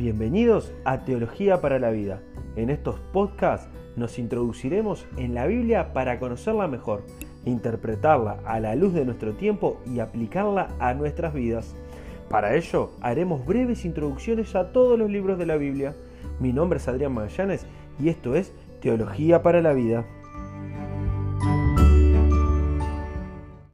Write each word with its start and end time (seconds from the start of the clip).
Bienvenidos 0.00 0.72
a 0.86 1.04
Teología 1.04 1.60
para 1.60 1.78
la 1.78 1.90
Vida. 1.90 2.22
En 2.56 2.70
estos 2.70 2.98
podcasts 3.12 3.68
nos 3.96 4.18
introduciremos 4.18 5.04
en 5.18 5.34
la 5.34 5.46
Biblia 5.46 5.92
para 5.92 6.18
conocerla 6.18 6.68
mejor, 6.68 7.04
interpretarla 7.44 8.38
a 8.46 8.60
la 8.60 8.74
luz 8.76 8.94
de 8.94 9.04
nuestro 9.04 9.34
tiempo 9.34 9.78
y 9.84 10.00
aplicarla 10.00 10.68
a 10.78 10.94
nuestras 10.94 11.34
vidas. 11.34 11.76
Para 12.30 12.56
ello 12.56 12.92
haremos 13.02 13.44
breves 13.44 13.84
introducciones 13.84 14.54
a 14.54 14.72
todos 14.72 14.98
los 14.98 15.10
libros 15.10 15.38
de 15.38 15.44
la 15.44 15.58
Biblia. 15.58 15.94
Mi 16.40 16.54
nombre 16.54 16.78
es 16.78 16.88
Adrián 16.88 17.12
Magallanes 17.12 17.66
y 18.02 18.08
esto 18.08 18.34
es 18.34 18.54
Teología 18.80 19.42
para 19.42 19.60
la 19.60 19.74
Vida. 19.74 20.06